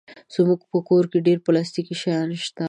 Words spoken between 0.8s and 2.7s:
کور کې ډېر پلاستيکي شیان شته.